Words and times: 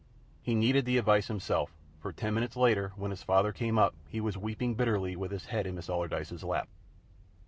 He 0.41 0.55
needed 0.55 0.85
the 0.85 0.97
advice 0.97 1.27
himself, 1.27 1.75
for 1.99 2.11
ten 2.11 2.33
minutes 2.33 2.55
later, 2.55 2.91
when 2.95 3.11
his 3.11 3.21
father 3.21 3.51
came 3.53 3.77
up, 3.77 3.93
he 4.07 4.19
was 4.19 4.35
weeping 4.35 4.73
bitterly 4.73 5.15
with 5.15 5.29
his 5.29 5.45
head 5.45 5.67
in 5.67 5.75
Miss 5.75 5.91
Allardyce's 5.91 6.43
lap. 6.43 6.67